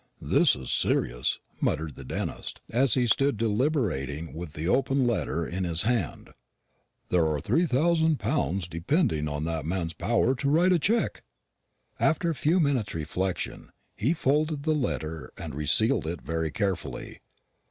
"This 0.19 0.55
is 0.55 0.71
serious," 0.71 1.37
muttered 1.61 1.93
the 1.93 2.03
dentist, 2.03 2.59
as 2.71 2.95
he 2.95 3.05
stood 3.05 3.37
deliberating 3.37 4.33
with 4.33 4.53
the 4.53 4.67
open 4.67 5.05
letter 5.05 5.45
in 5.45 5.63
his 5.63 5.83
hand; 5.83 6.31
"there 7.09 7.27
are 7.27 7.39
three 7.39 7.67
thousand 7.67 8.17
pounds 8.17 8.67
depending 8.67 9.27
on 9.29 9.43
that 9.43 9.63
man's 9.63 9.93
power 9.93 10.33
to 10.33 10.49
write 10.49 10.73
a 10.73 10.79
check!" 10.79 11.21
After 11.99 12.31
a 12.31 12.33
few 12.33 12.59
minutes' 12.59 12.95
reflection, 12.95 13.69
he 13.95 14.15
folded 14.15 14.63
the 14.63 14.73
letter 14.73 15.33
and 15.37 15.53
resealed 15.53 16.07
it 16.07 16.23
very 16.23 16.49
carefully. 16.49 17.19